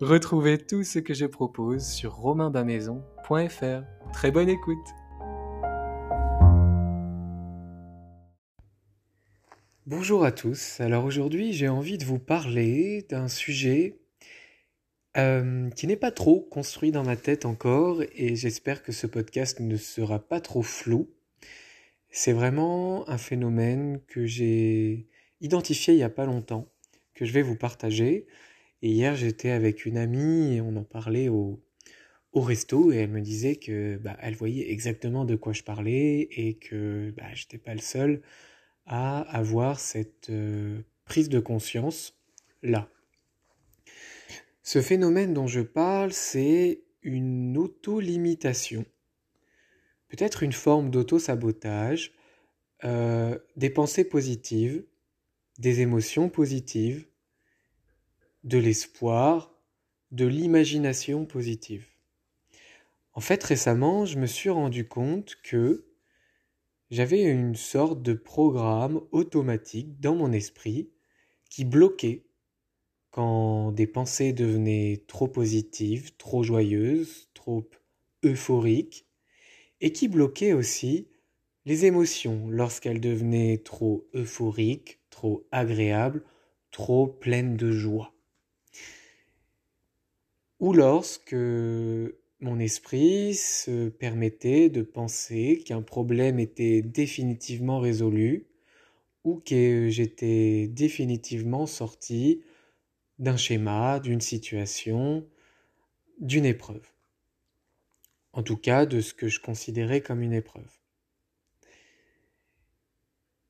[0.00, 3.84] Retrouvez tout ce que je propose sur romainbamaison.fr.
[4.12, 4.86] Très bonne écoute
[9.86, 14.00] Bonjour à tous, alors aujourd'hui j'ai envie de vous parler d'un sujet
[15.16, 19.60] euh, qui n'est pas trop construit dans ma tête encore et j'espère que ce podcast
[19.60, 21.08] ne sera pas trop flou.
[22.10, 25.06] C'est vraiment un phénomène que j'ai
[25.40, 26.66] identifié il n'y a pas longtemps,
[27.14, 28.26] que je vais vous partager.
[28.86, 31.58] Hier, j'étais avec une amie et on en parlait au,
[32.32, 36.28] au resto et elle me disait que bah, elle voyait exactement de quoi je parlais
[36.30, 38.20] et que bah, j'étais pas le seul
[38.84, 42.20] à avoir cette euh, prise de conscience
[42.62, 42.90] là.
[44.62, 48.84] Ce phénomène dont je parle, c'est une auto-limitation,
[50.08, 52.12] peut-être une forme d'auto-sabotage,
[52.84, 54.84] euh, des pensées positives,
[55.58, 57.06] des émotions positives,
[58.44, 59.54] de l'espoir,
[60.10, 61.86] de l'imagination positive.
[63.14, 65.86] En fait, récemment, je me suis rendu compte que
[66.90, 70.90] j'avais une sorte de programme automatique dans mon esprit
[71.48, 72.26] qui bloquait
[73.10, 77.68] quand des pensées devenaient trop positives, trop joyeuses, trop
[78.24, 79.06] euphoriques,
[79.80, 81.08] et qui bloquait aussi
[81.64, 86.22] les émotions lorsqu'elles devenaient trop euphoriques, trop agréables,
[86.70, 88.13] trop pleines de joie
[90.64, 91.36] ou lorsque
[92.40, 98.46] mon esprit se permettait de penser qu'un problème était définitivement résolu
[99.24, 102.40] ou que j'étais définitivement sorti
[103.18, 105.28] d'un schéma, d'une situation,
[106.18, 106.88] d'une épreuve.
[108.32, 110.78] En tout cas, de ce que je considérais comme une épreuve.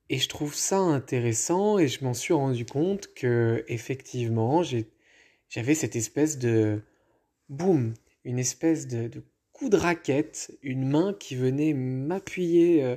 [0.09, 4.65] Et je trouve ça intéressant et je m'en suis rendu compte que effectivement,
[5.49, 6.83] j'avais cette espèce de
[7.49, 7.95] boum,
[8.25, 9.11] une espèce de,
[9.53, 12.97] coup de raquette, une main qui venait m'appuyer euh,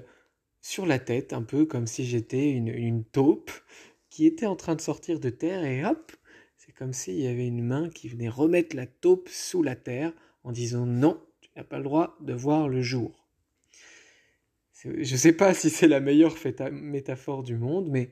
[0.61, 3.51] sur la tête, un peu comme si j'étais une, une, taupe
[4.09, 6.11] qui était en train de sortir de terre et hop,
[6.55, 10.13] c'est comme s'il y avait une main qui venait remettre la taupe sous la terre
[10.43, 13.27] en disant non, tu n'as pas le droit de voir le jour.
[14.83, 16.35] Je ne sais pas si c'est la meilleure
[16.71, 18.11] métaphore du monde, mais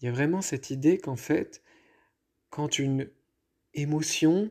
[0.00, 1.62] il y a vraiment cette idée qu'en fait,
[2.50, 3.10] quand une
[3.72, 4.50] émotion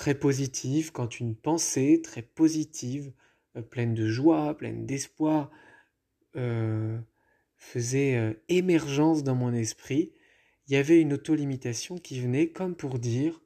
[0.00, 3.12] très positive, quand une pensée très positive,
[3.54, 5.50] euh, pleine de joie, pleine d'espoir,
[6.36, 6.98] euh,
[7.58, 10.14] faisait euh, émergence dans mon esprit,
[10.66, 13.42] il y avait une auto-limitation qui venait comme pour dire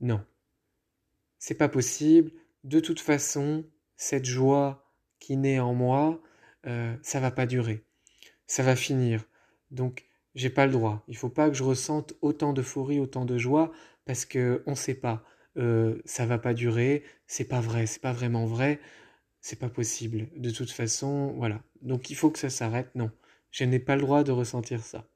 [0.00, 0.24] non,
[1.36, 2.30] c'est pas possible,
[2.62, 3.64] de toute façon,
[3.96, 6.20] cette joie qui naît en moi,
[7.02, 7.84] ça va pas durer,
[8.46, 9.24] ça va finir.
[9.72, 11.04] Donc, j'ai pas le droit.
[11.08, 13.72] Il faut pas que je ressente autant d'euphorie, autant de joie,
[14.04, 15.24] parce que on sait pas.
[15.58, 18.80] Euh, ça va pas durer, c'est pas vrai, c'est pas vraiment vrai,
[19.40, 20.28] c'est pas possible.
[20.36, 21.62] De toute façon, voilà.
[21.82, 22.94] Donc il faut que ça s'arrête.
[22.94, 23.10] Non,
[23.50, 25.06] je n'ai pas le droit de ressentir ça.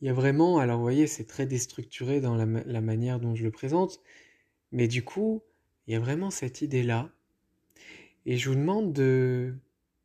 [0.00, 2.46] Il y a vraiment, alors vous voyez, c'est très déstructuré dans la,
[2.80, 4.00] manière dont je le présente,
[4.72, 5.42] mais du coup,
[5.86, 7.10] il y a vraiment cette idée-là.
[8.26, 9.54] Et je vous demande de,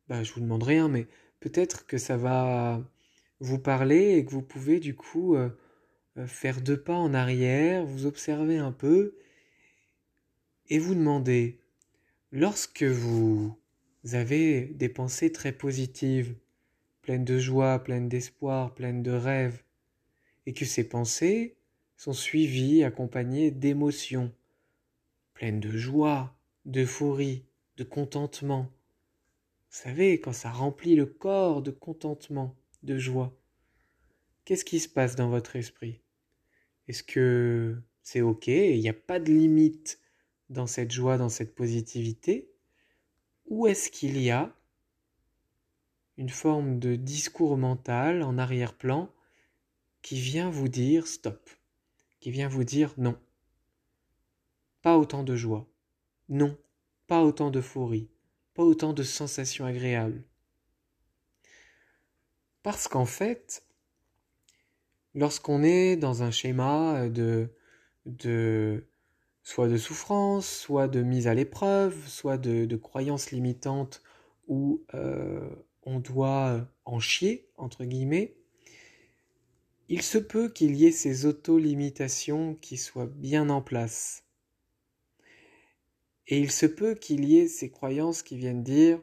[0.07, 1.07] bah, je vous demande rien, mais
[1.39, 2.81] peut-être que ça va
[3.39, 5.49] vous parler et que vous pouvez du coup euh,
[6.27, 9.15] faire deux pas en arrière, vous observez un peu
[10.69, 11.59] et vous demandez,
[12.31, 13.57] lorsque vous
[14.13, 16.35] avez des pensées très positives,
[17.01, 19.63] pleine de joie, pleine d'espoir, pleine de rêve,
[20.45, 21.57] et que ces pensées
[21.97, 24.31] sont suivies, accompagnées d'émotions,
[25.33, 26.35] pleines de joie,
[26.65, 27.45] d'euphorie,
[27.77, 28.71] de contentement.
[29.71, 33.35] Vous savez, quand ça remplit le corps de contentement, de joie,
[34.45, 35.99] qu'est-ce qui se passe dans votre esprit?
[36.89, 39.99] Est-ce que c'est OK il n'y a pas de limite
[40.49, 42.51] dans cette joie, dans cette positivité?
[43.45, 44.55] Ou est-ce qu'il y a
[46.17, 49.13] une forme de discours mental en arrière-plan
[50.01, 51.51] qui vient vous dire stop,
[52.19, 53.19] qui vient vous dire non.
[54.81, 55.69] Pas autant de joie,
[56.27, 56.57] non,
[57.05, 58.09] pas autant d'euphorie,
[58.55, 60.23] pas autant de sensations agréables.
[62.63, 63.63] Parce qu'en fait,
[65.15, 67.49] lorsqu'on est dans un schéma de,
[68.05, 68.83] de
[69.43, 74.03] soit de souffrance, soit de mise à l'épreuve, soit de, croyances limitantes
[74.47, 75.49] où euh,
[75.83, 78.35] on doit en chier, entre guillemets,
[79.87, 84.23] il se peut qu'il y ait ces auto-limitations qui soient bien en place.
[86.27, 89.01] Et il se peut qu'il y ait ces croyances qui viennent dire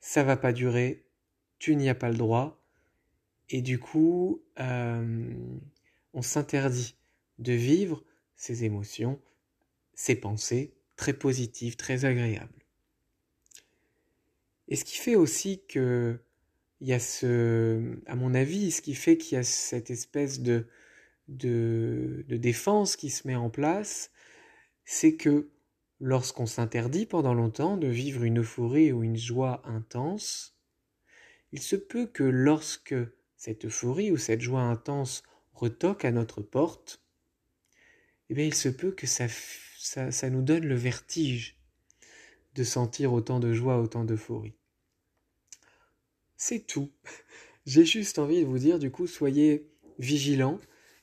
[0.00, 1.06] ça va pas durer,
[1.58, 2.63] tu n'y as pas le droit,
[3.50, 5.34] et du coup, euh,
[6.12, 6.96] on s'interdit
[7.38, 8.04] de vivre
[8.36, 9.20] ces émotions,
[9.94, 12.64] ces pensées très positives, très agréables.
[14.68, 16.18] Et ce qui fait aussi que
[16.80, 20.40] il y a ce, à mon avis, ce qui fait qu'il y a cette espèce
[20.40, 20.66] de,
[21.28, 24.10] de, de défense qui se met en place,
[24.84, 25.48] c'est que
[26.00, 30.58] lorsqu'on s'interdit pendant longtemps de vivre une euphorie ou une joie intense,
[31.52, 32.94] il se peut que lorsque
[33.36, 35.22] cette euphorie ou cette joie intense
[35.52, 37.02] retoque à notre porte,
[38.30, 39.26] eh bien il se peut que ça,
[39.78, 41.56] ça, nous donne le vertige
[42.54, 44.54] de sentir autant de joie, autant d'euphorie.
[46.36, 46.90] C'est tout.
[47.66, 49.66] J'ai juste envie de vous dire, du coup, soyez
[49.98, 50.60] vigilants.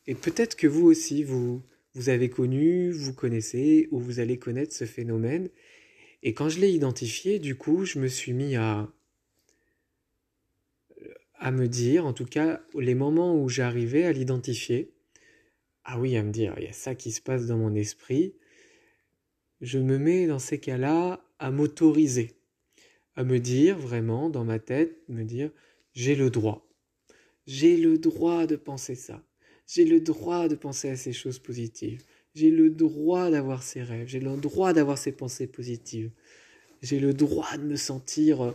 [0.07, 1.63] Et peut-être que vous aussi, vous,
[1.93, 5.49] vous avez connu, vous connaissez, ou vous allez connaître ce phénomène.
[6.23, 8.91] Et quand je l'ai identifié, du coup, je me suis mis à,
[11.41, 14.93] à me dire, en tout cas, les moments où j'arrivais à l'identifier,
[15.83, 18.35] ah oui, à me dire, il y a ça qui se passe dans mon esprit,
[19.59, 22.35] je me mets dans ces cas-là à m'autoriser,
[23.15, 25.49] à me dire vraiment dans ma tête, me dire,
[25.93, 26.69] j'ai le droit.
[27.47, 29.23] J'ai le droit de penser ça.
[29.65, 32.03] J'ai le droit de penser à ces choses positives.
[32.35, 34.07] J'ai le droit d'avoir ces rêves.
[34.07, 36.11] J'ai le droit d'avoir ces pensées positives.
[36.83, 38.53] J'ai le droit de me sentir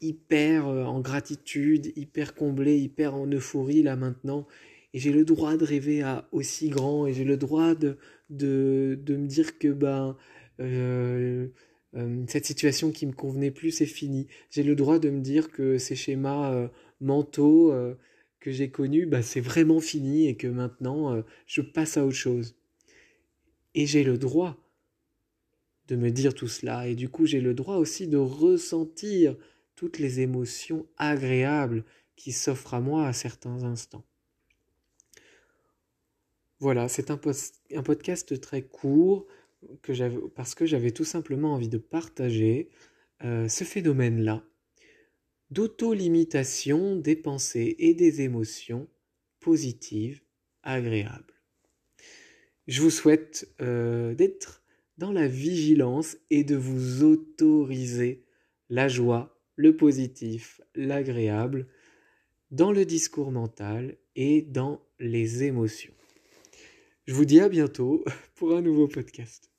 [0.00, 4.46] hyper euh, en gratitude, hyper comblé, hyper en euphorie là maintenant.
[4.92, 7.06] Et j'ai le droit de rêver à aussi grand.
[7.06, 7.96] Et j'ai le droit de,
[8.28, 10.16] de, de me dire que ben,
[10.60, 11.48] euh,
[12.26, 14.26] cette situation qui me convenait plus, c'est fini.
[14.50, 16.68] J'ai le droit de me dire que ces schémas
[17.00, 17.72] mentaux
[18.40, 22.56] que j'ai connus, bah, c'est vraiment fini et que maintenant, je passe à autre chose.
[23.74, 24.56] Et j'ai le droit
[25.90, 26.88] de me dire tout cela.
[26.88, 29.36] Et du coup, j'ai le droit aussi de ressentir
[29.80, 34.04] toutes les émotions agréables qui s'offrent à moi à certains instants.
[36.58, 37.18] Voilà, c'est un,
[37.74, 39.26] un, podcast très court
[39.80, 42.68] que parce que j'avais tout simplement envie de partager
[43.24, 44.44] euh, ce phénomène-là
[45.50, 48.86] d'auto-limitation des pensées et des émotions
[49.40, 50.20] positives,
[50.62, 51.40] agréables.
[52.66, 54.62] Je vous souhaite euh, d'être
[54.98, 58.26] dans la vigilance et de vous autoriser
[58.68, 61.66] la joie, le positif, l'agréable
[62.50, 65.92] dans le discours mental et dans les émotions.
[67.06, 68.02] Je vous dis à bientôt
[68.36, 69.49] pour un nouveau podcast.